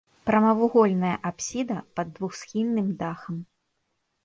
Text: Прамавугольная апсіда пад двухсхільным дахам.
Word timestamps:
Прамавугольная 0.27 1.11
апсіда 1.31 1.77
пад 2.01 2.07
двухсхільным 2.17 2.91
дахам. 3.05 3.35